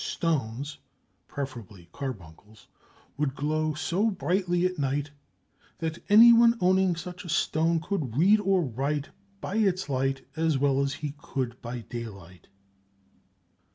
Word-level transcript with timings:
If 0.01 0.15
properly 0.19 0.33
treated, 0.33 0.47
precious 0.47 0.67
stones 0.67 0.77
(preferably 1.27 1.89
carbuncles) 1.93 2.67
would 3.17 3.35
glow 3.35 3.75
so 3.75 4.09
brightly 4.09 4.65
at 4.65 4.79
night 4.79 5.11
"that 5.77 6.01
anyone 6.09 6.57
owning 6.59 6.95
such 6.95 7.23
a 7.23 7.29
stone 7.29 7.79
could 7.79 8.17
read 8.17 8.39
or 8.39 8.63
write 8.63 9.09
by 9.41 9.57
its 9.57 9.89
light 9.89 10.25
as 10.35 10.57
well 10.57 10.81
as 10.81 10.95
he 11.05 11.13
could 11.21 11.61
by 11.61 11.81
daylight." 11.81 12.47